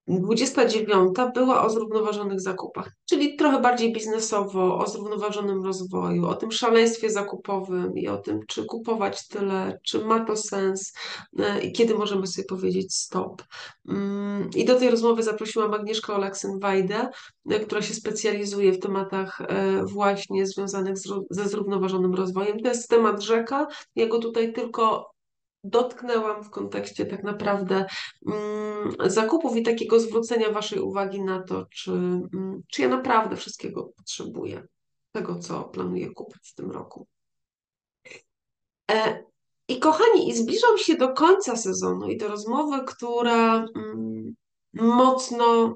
[0.09, 7.11] 29 była o zrównoważonych zakupach, czyli trochę bardziej biznesowo, o zrównoważonym rozwoju, o tym szaleństwie
[7.11, 10.93] zakupowym i o tym, czy kupować tyle, czy ma to sens
[11.39, 13.43] e, i kiedy możemy sobie powiedzieć stop.
[13.89, 17.09] Mm, I do tej rozmowy zaprosiłam Agnieszkę Oleksyn-Wajdę,
[17.51, 20.95] e, która się specjalizuje w tematach e, właśnie związanych
[21.31, 22.61] ze zrównoważonym rozwojem.
[22.61, 25.12] To jest temat rzeka, ja go tutaj tylko
[25.65, 27.87] dotknęłam w kontekście tak naprawdę
[28.27, 33.91] mm, zakupów i takiego zwrócenia Waszej uwagi na to, czy, mm, czy ja naprawdę wszystkiego
[33.97, 34.67] potrzebuję,
[35.13, 37.07] tego, co planuję kupić w tym roku.
[38.91, 39.25] E,
[39.69, 44.35] I kochani, i zbliżam się do końca sezonu i do rozmowy, która mm,
[44.73, 45.75] mocno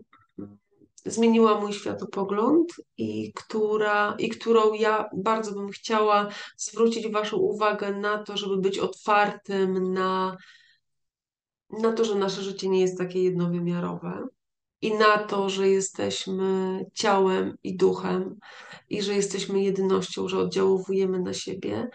[1.06, 8.18] zmieniła mój światopogląd i, która, i którą ja bardzo bym chciała zwrócić Waszą uwagę na
[8.18, 10.36] to, żeby być otwartym na,
[11.70, 14.26] na to, że nasze życie nie jest takie jednowymiarowe
[14.80, 18.36] i na to, że jesteśmy ciałem i duchem
[18.88, 21.88] i że jesteśmy jednością, że oddziałujemy na siebie.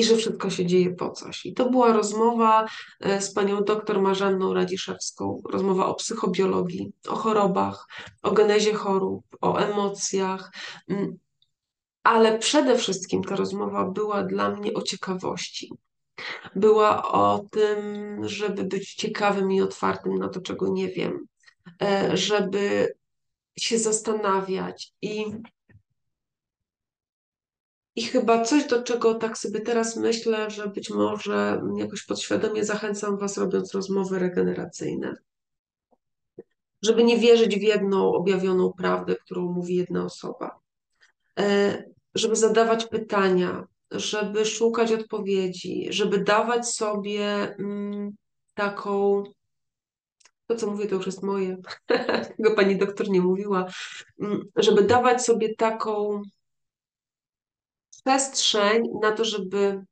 [0.00, 1.46] I że wszystko się dzieje po coś.
[1.46, 2.66] I to była rozmowa
[3.00, 7.86] e, z panią doktor Marzanną Radziszewską, rozmowa o psychobiologii, o chorobach,
[8.22, 10.52] o genezie chorób, o emocjach,
[10.88, 11.18] mm,
[12.02, 15.72] ale przede wszystkim ta rozmowa była dla mnie o ciekawości.
[16.56, 17.78] Była o tym,
[18.28, 21.26] żeby być ciekawym i otwartym na to, czego nie wiem,
[21.82, 22.94] e, żeby
[23.58, 25.24] się zastanawiać i
[27.96, 33.18] i chyba coś, do czego tak sobie teraz myślę, że być może jakoś podświadomie zachęcam
[33.18, 35.14] Was, robiąc rozmowy regeneracyjne.
[36.82, 40.58] Żeby nie wierzyć w jedną objawioną prawdę, którą mówi jedna osoba.
[41.38, 48.10] E, żeby zadawać pytania, żeby szukać odpowiedzi, żeby dawać sobie mm,
[48.54, 49.24] taką.
[50.46, 51.56] To, co mówię, to już jest moje.
[52.36, 53.66] Tego pani doktor nie mówiła.
[54.20, 56.22] Mm, żeby dawać sobie taką
[58.04, 59.84] przestrzeń na to, żeby,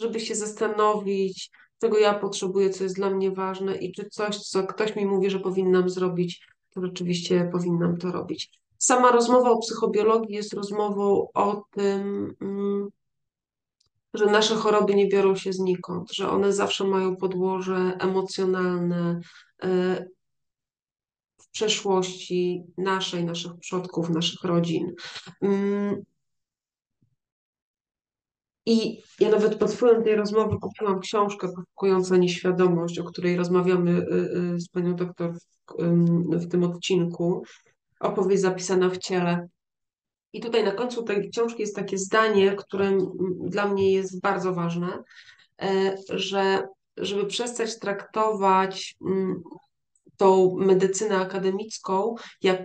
[0.00, 1.50] żeby się zastanowić,
[1.80, 5.30] czego ja potrzebuję, co jest dla mnie ważne i czy coś, co ktoś mi mówi,
[5.30, 8.50] że powinnam zrobić, to rzeczywiście powinnam to robić.
[8.78, 12.88] Sama rozmowa o psychobiologii jest rozmową o tym, mm,
[14.14, 19.20] że nasze choroby nie biorą się znikąd, że one zawsze mają podłoże emocjonalne
[19.62, 20.04] e,
[21.38, 24.94] w przeszłości naszej, naszych przodków, naszych rodzin.
[28.66, 33.90] Mm, i ja nawet pod wpływem tej rozmowy kupiłam książkę Poszukująca Nieświadomość, o której rozmawiamy
[33.90, 34.04] y,
[34.54, 35.40] y, z panią doktor w,
[36.30, 37.42] w tym odcinku.
[38.00, 39.48] Opowieść zapisana w ciele.
[40.32, 42.98] I tutaj na końcu tej książki jest takie zdanie, które
[43.40, 45.02] dla mnie jest bardzo ważne,
[45.62, 48.96] e, że żeby przestać traktować
[50.16, 52.62] tą medycynę akademicką jak,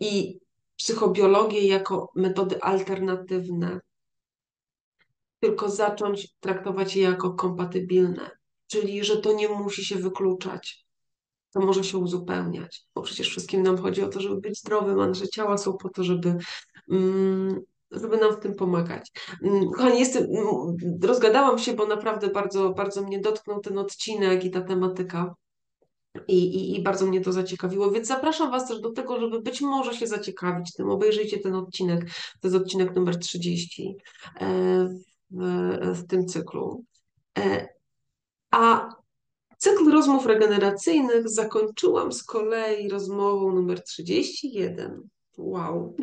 [0.00, 0.38] i
[0.76, 3.80] psychobiologię jako metody alternatywne,
[5.44, 8.30] tylko zacząć traktować je jako kompatybilne,
[8.66, 10.86] czyli że to nie musi się wykluczać,
[11.52, 15.06] to może się uzupełniać, bo przecież wszystkim nam chodzi o to, żeby być zdrowym, a
[15.06, 16.36] nasze ciała są po to, żeby,
[16.90, 19.10] mm, żeby nam w tym pomagać.
[19.42, 24.50] Mm, kochani, jestem, mm, rozgadałam się, bo naprawdę bardzo, bardzo mnie dotknął ten odcinek i
[24.50, 25.34] ta tematyka.
[26.28, 29.60] I, i, I bardzo mnie to zaciekawiło, więc zapraszam Was też do tego, żeby być
[29.60, 30.90] może się zaciekawić tym.
[30.90, 32.04] Obejrzyjcie ten odcinek,
[32.40, 33.96] to jest odcinek numer 30
[35.30, 35.42] w,
[35.94, 36.84] w tym cyklu.
[37.38, 37.68] E,
[38.50, 38.88] a
[39.58, 45.08] cykl rozmów regeneracyjnych zakończyłam z kolei rozmową numer 31.
[45.38, 45.96] Wow.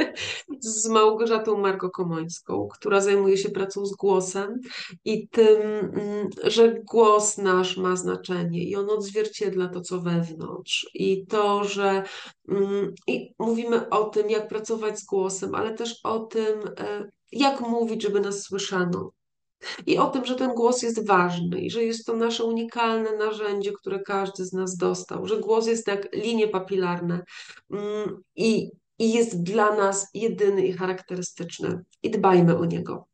[0.60, 4.60] z Małgorzatą Marko Komońską, która zajmuje się pracą z głosem
[5.04, 10.90] i tym, mm, że głos nasz ma znaczenie i on odzwierciedla to, co wewnątrz.
[10.94, 12.02] I to, że
[12.48, 17.60] mm, i mówimy o tym, jak pracować z głosem, ale też o tym, e, jak
[17.60, 19.10] mówić, żeby nas słyszano.
[19.86, 23.72] I o tym, że ten głos jest ważny i że jest to nasze unikalne narzędzie,
[23.72, 27.24] które każdy z nas dostał, że głos jest jak linie papilarne
[27.70, 31.84] mm, i, i jest dla nas jedyny i charakterystyczny.
[32.02, 33.06] I dbajmy o niego.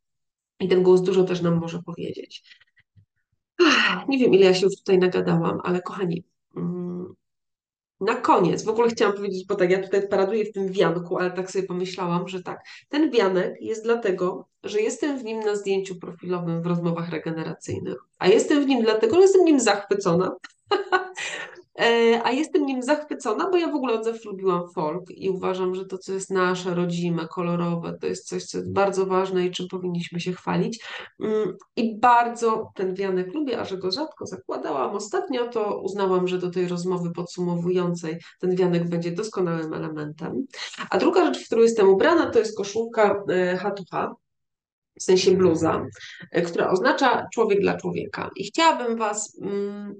[0.61, 2.43] I ten głos dużo też nam może powiedzieć.
[4.09, 6.25] Nie wiem, ile ja się już tutaj nagadałam, ale kochani,
[8.01, 11.31] na koniec, w ogóle chciałam powiedzieć, bo tak, ja tutaj paraduję w tym wianku, ale
[11.31, 15.95] tak sobie pomyślałam, że tak, ten wianek jest dlatego, że jestem w nim na zdjęciu
[15.97, 20.37] profilowym w rozmowach regeneracyjnych, a jestem w nim dlatego, że jestem nim zachwycona.
[21.81, 25.75] E, a jestem nim zachwycona, bo ja w ogóle od zawsze lubiłam folk i uważam,
[25.75, 29.51] że to, co jest nasze, rodzime, kolorowe, to jest coś, co jest bardzo ważne i
[29.51, 30.85] czym powinniśmy się chwalić.
[31.21, 36.39] Mm, I bardzo ten wianek lubię, a że go rzadko zakładałam ostatnio, to uznałam, że
[36.39, 40.47] do tej rozmowy podsumowującej ten wianek będzie doskonałym elementem.
[40.91, 44.15] A druga rzecz, w którą jestem ubrana, to jest koszulka e, hatucha,
[45.01, 45.87] w sensie bluza,
[46.31, 48.31] e, która oznacza człowiek dla człowieka.
[48.37, 49.95] I chciałabym Was mm,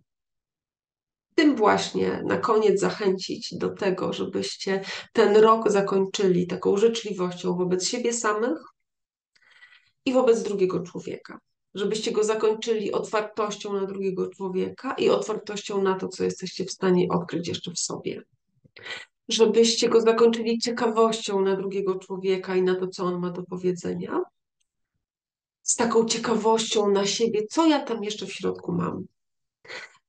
[1.41, 8.13] tym właśnie na koniec zachęcić do tego, żebyście ten rok zakończyli taką życzliwością wobec siebie
[8.13, 8.59] samych
[10.05, 11.39] i wobec drugiego człowieka.
[11.75, 17.09] żebyście go zakończyli otwartością na drugiego człowieka i otwartością na to, co jesteście w stanie
[17.09, 18.23] odkryć jeszcze w sobie.
[19.29, 24.21] Żebyście go zakończyli ciekawością na drugiego człowieka i na to, co on ma do powiedzenia.
[25.63, 29.07] Z taką ciekawością na siebie, co ja tam jeszcze w środku mam.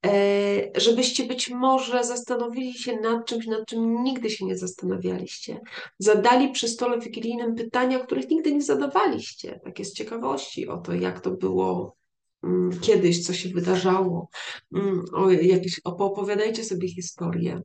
[0.06, 5.60] E, żebyście być może zastanowili się nad czymś, nad czym nigdy się nie zastanawialiście.
[6.00, 11.22] Zadali przy stole wigilijnym pytania, których nigdy nie zadawaliście, takie z ciekawości o to, jak
[11.22, 11.96] to było
[12.44, 14.30] mm, kiedyś, co się wydarzało.
[14.74, 17.62] Mm, o jakieś, opowiadajcie sobie historię.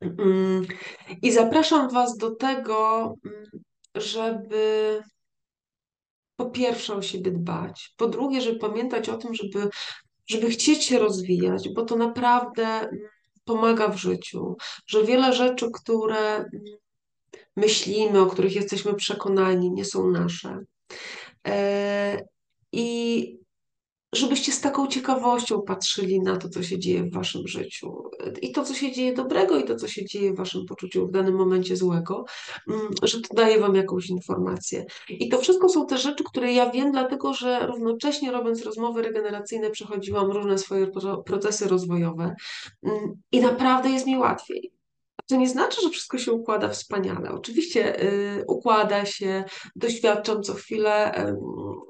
[0.00, 0.66] Mm,
[1.22, 3.14] I zapraszam Was do tego,
[3.94, 5.02] żeby
[6.36, 9.68] po pierwsze o siebie dbać, po drugie, żeby pamiętać o tym, żeby
[10.26, 12.90] żeby chcieć się rozwijać, bo to naprawdę mm,
[13.44, 14.56] pomaga w życiu,
[14.86, 16.50] że wiele rzeczy, które mm,
[17.56, 20.58] myślimy, o których jesteśmy przekonani, nie są nasze.
[21.46, 22.26] E,
[22.72, 23.38] I
[24.16, 28.02] żebyście z taką ciekawością patrzyli na to, co się dzieje w waszym życiu.
[28.42, 31.10] I to, co się dzieje dobrego, i to, co się dzieje w waszym poczuciu w
[31.10, 32.24] danym momencie złego,
[32.68, 34.84] mm, że to daje wam jakąś informację.
[35.08, 39.70] I to wszystko są te rzeczy, które ja wiem, dlatego że równocześnie robiąc rozmowy regeneracyjne,
[39.70, 40.86] przechodziłam różne swoje
[41.26, 42.34] procesy rozwojowe
[42.82, 44.75] mm, i naprawdę jest mi łatwiej.
[45.28, 47.30] To nie znaczy, że wszystko się układa wspaniale.
[47.30, 49.44] Oczywiście y, układa się,
[49.76, 51.24] doświadczam co chwilę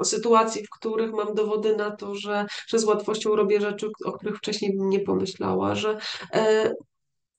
[0.00, 4.12] y, sytuacji, w których mam dowody na to, że, że z łatwością robię rzeczy, o
[4.12, 5.98] których wcześniej bym nie pomyślała, że
[6.34, 6.74] y,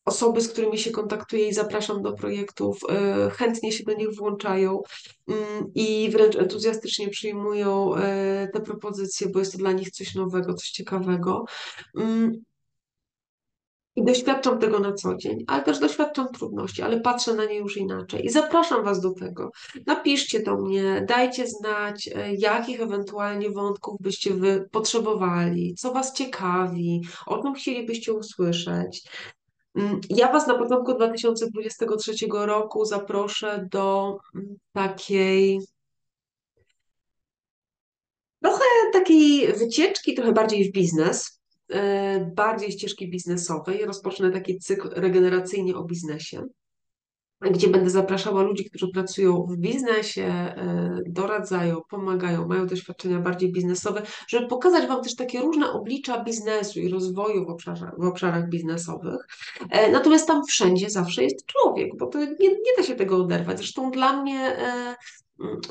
[0.05, 2.77] osoby, z którymi się kontaktuję i zapraszam do projektów,
[3.27, 4.81] y, chętnie się do nich włączają
[5.27, 7.99] mm, i wręcz entuzjastycznie przyjmują y,
[8.53, 11.45] te propozycje, bo jest to dla nich coś nowego, coś ciekawego.
[13.97, 17.77] I doświadczam tego na co dzień, ale też doświadczam trudności, ale patrzę na nie już
[17.77, 18.25] inaczej.
[18.25, 19.51] I zapraszam Was do tego.
[19.85, 27.01] Napiszcie do mnie, dajcie znać, e, jakich ewentualnie wątków byście Wy potrzebowali, co Was ciekawi,
[27.25, 29.03] o czym chcielibyście usłyszeć.
[29.75, 35.59] Mm, ja Was na początku 2023 roku zaproszę do mm, takiej
[38.41, 41.37] trochę takiej wycieczki, trochę bardziej w biznes
[42.35, 43.85] bardziej ścieżki biznesowej.
[43.85, 46.43] Rozpocznę taki cykl regeneracyjnie o biznesie,
[47.41, 54.01] gdzie będę zapraszała ludzi, którzy pracują w biznesie, e, doradzają, pomagają, mają doświadczenia bardziej biznesowe,
[54.27, 59.27] żeby pokazać Wam też takie różne oblicza biznesu i rozwoju w obszarach, w obszarach biznesowych.
[59.69, 63.57] E, natomiast tam wszędzie zawsze jest człowiek, bo to nie, nie da się tego oderwać.
[63.57, 64.57] Zresztą dla mnie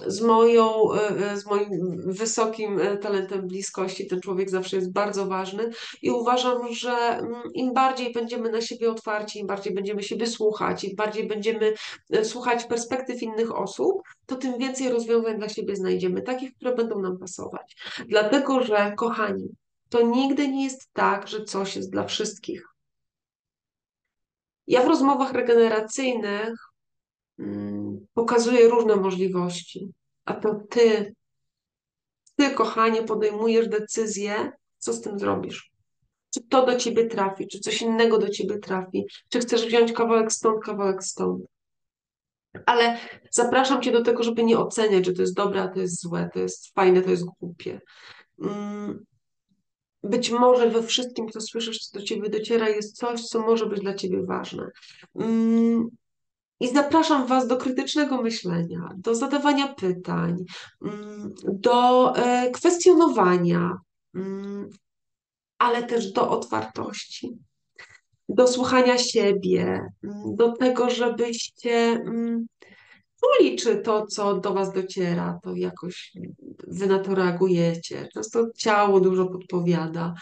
[0.06, 4.06] z, moją, e, e, z moim wysokim e, talentem bliskości.
[4.06, 5.70] Ten człowiek zawsze jest bardzo ważny
[6.02, 10.84] i uważam, że mm, im bardziej będziemy na siebie otwarci, im bardziej będziemy siebie słuchać,
[10.84, 11.74] im bardziej będziemy
[12.22, 17.18] słuchać perspektyw innych osób, to tym więcej rozwiązań dla siebie znajdziemy, takich, które będą nam
[17.18, 17.76] pasować.
[18.08, 19.48] Dlatego, że kochani,
[19.88, 22.62] to nigdy nie jest tak, że coś jest dla wszystkich.
[24.66, 26.66] Ja w rozmowach regeneracyjnych
[27.38, 27.85] Mm,
[28.16, 29.92] pokazuje różne możliwości.
[30.24, 31.14] A to ty,
[32.36, 35.70] ty, kochanie, podejmujesz decyzję, co z tym zrobisz.
[36.34, 40.32] Czy to do ciebie trafi, czy coś innego do ciebie trafi, czy chcesz wziąć kawałek
[40.32, 41.44] stąd, kawałek stąd.
[42.66, 42.98] Ale
[43.30, 46.30] zapraszam cię do tego, żeby nie oceniać, że to jest dobre, a to jest złe,
[46.32, 47.80] to jest fajne, to jest głupie.
[48.42, 49.04] Mm,
[50.02, 53.80] być może we wszystkim, co słyszysz, co do ciebie dociera, jest coś, co może być
[53.80, 54.70] dla ciebie ważne.
[56.60, 60.44] I zapraszam Was do krytycznego myślenia, do zadawania pytań,
[60.82, 63.78] mm, do e, kwestionowania,
[64.14, 64.68] mm,
[65.58, 67.38] ale też do otwartości,
[68.28, 72.04] do słuchania siebie, mm, do tego, żebyście
[73.20, 76.12] czuli, czy to, co do Was dociera, to jakoś
[76.68, 78.08] Wy na to reagujecie.
[78.14, 80.14] Często ciało dużo podpowiada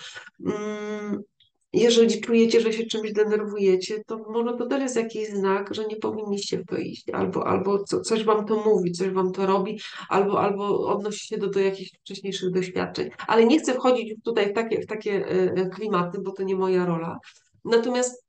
[1.75, 5.97] jeżeli czujecie, że się czymś denerwujecie, to może to też jest jakiś znak, że nie
[5.97, 9.81] powinniście w to iść, albo, albo co, coś wam to mówi, coś wam to robi,
[10.09, 13.11] albo, albo odnosi się do, do jakichś wcześniejszych doświadczeń.
[13.27, 16.87] Ale nie chcę wchodzić tutaj w takie, w takie e, klimaty, bo to nie moja
[16.87, 17.18] rola.
[17.64, 18.25] Natomiast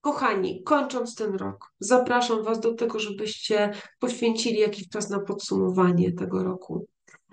[0.00, 6.42] Kochani, kończąc ten rok, zapraszam Was do tego, żebyście poświęcili jakiś czas na podsumowanie tego
[6.42, 6.86] roku.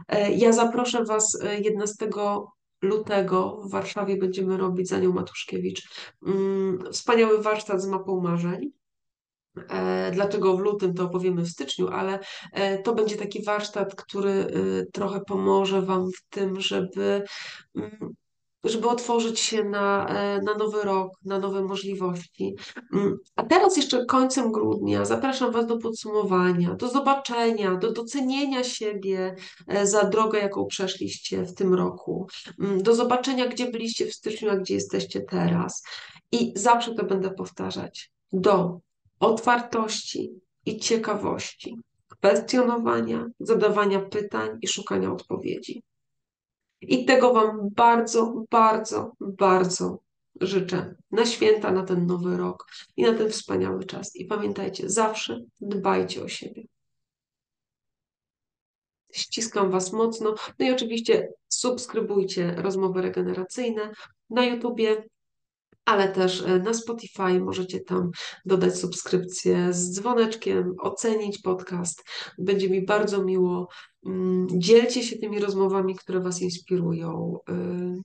[0.07, 2.09] E, ja zaproszę Was 11 e,
[2.81, 5.89] lutego w Warszawie będziemy robić za nią Matuszkiewicz
[6.27, 8.71] mm, wspaniały warsztat z mapą marzeń.
[9.69, 12.19] E, dlaczego w lutym to opowiemy w styczniu, ale
[12.53, 14.47] e, to będzie taki warsztat, który e,
[14.85, 17.23] trochę pomoże Wam w tym, żeby
[17.75, 18.13] mm,
[18.63, 22.55] żeby otworzyć się na, e, na nowy rok, na nowe możliwości.
[22.93, 29.35] Mm, A teraz jeszcze końcem grudnia zapraszam Was do podsumowania, do zobaczenia, do docenienia siebie
[29.67, 32.27] e, za drogę, jaką przeszliście w tym roku,
[32.59, 35.83] Mm, do zobaczenia, gdzie byliście w styczniu, a gdzie jesteście teraz.
[36.31, 38.11] I zawsze to będę powtarzać.
[38.33, 38.79] Do
[39.19, 40.31] otwartości
[40.65, 45.83] i ciekawości, kwestionowania, zadawania pytań i szukania odpowiedzi.
[46.81, 49.99] I tego Wam bardzo, bardzo, bardzo
[50.41, 52.67] życzę na święta, na ten nowy rok
[52.97, 54.15] i na ten wspaniały czas.
[54.15, 56.63] I pamiętajcie, zawsze dbajcie o siebie.
[59.11, 60.35] Ściskam Was mocno.
[60.59, 63.91] No i oczywiście subskrybujcie rozmowy regeneracyjne
[64.29, 65.03] na YouTubie,
[65.89, 67.39] ale też e, na Spotify.
[67.39, 68.11] Możecie tam
[68.45, 72.03] dodać subskrypcję z dzwoneczkiem, ocenić podcast.
[72.37, 73.67] Będzie mi bardzo miło.
[74.05, 77.37] Mm, Dzielcie się tymi rozmowami, które Was inspirują.
[77.49, 78.01] Y,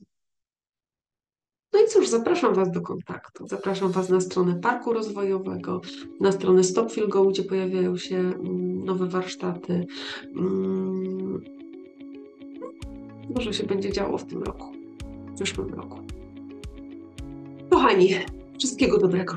[1.72, 3.46] No i cóż, zapraszam Was do kontaktu.
[3.46, 5.80] Zapraszam Was na stronę Parku Rozwojowego,
[6.20, 9.86] na stronę Stop Feel Go, gdzie pojawiają się mm, nowe warsztaty.
[10.36, 11.40] Mm,
[13.36, 14.72] Może się będzie działo w tym roku,
[15.32, 16.03] w przyszłym roku.
[17.74, 18.08] Kochani,
[18.58, 19.34] wszystkiego dobrego.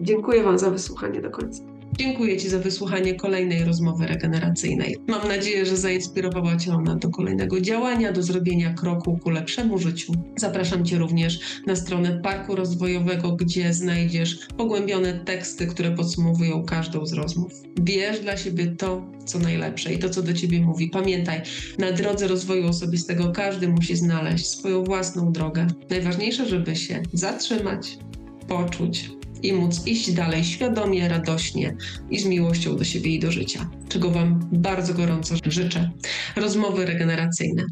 [0.00, 1.62] Dziękuję Wam za wysłuchanie do końca.
[1.98, 4.96] Dziękuję Ci za wysłuchanie kolejnej rozmowy regeneracyjnej.
[5.06, 10.12] Mam nadzieję, że zainspirowała Cię ona do kolejnego działania, do zrobienia kroku ku lepszemu życiu.
[10.36, 17.12] Zapraszam Cię również na stronę Parku Rozwojowego, gdzie znajdziesz pogłębione teksty, które podsumowują każdą z
[17.12, 17.52] rozmów.
[17.80, 20.90] Bierz dla siebie to, co najlepsze i to, co do Ciebie mówi.
[20.90, 21.42] Pamiętaj,
[21.78, 25.66] na drodze rozwoju osobistego każdy musi znaleźć swoją własną drogę.
[25.90, 27.98] Najważniejsze, żeby się zatrzymać,
[28.48, 29.10] poczuć
[29.42, 31.76] i móc iść dalej świadomie, radośnie
[32.10, 35.90] i z miłością do siebie i do życia, czego Wam bardzo gorąco życzę.
[36.36, 37.62] Rozmowy regeneracyjne.